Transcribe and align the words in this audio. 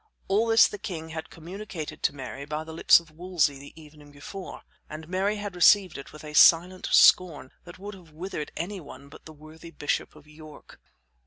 All 0.27 0.47
this 0.47 0.67
the 0.67 0.79
king 0.79 1.09
had 1.09 1.29
communicated 1.29 2.01
to 2.01 2.15
Mary 2.15 2.43
by 2.43 2.63
the 2.63 2.73
lips 2.73 2.99
of 2.99 3.11
Wolsey 3.11 3.59
the 3.59 3.79
evening 3.79 4.11
before, 4.11 4.63
and 4.89 5.07
Mary 5.07 5.35
had 5.35 5.55
received 5.55 5.95
it 5.95 6.11
with 6.11 6.23
a 6.23 6.33
silent 6.33 6.89
scorn 6.91 7.51
that 7.65 7.77
would 7.77 7.93
have 7.93 8.09
withered 8.09 8.51
any 8.57 8.79
one 8.79 9.09
but 9.09 9.25
the 9.25 9.31
worthy 9.33 9.69
bishop 9.69 10.15
of 10.15 10.25
York. 10.27 10.81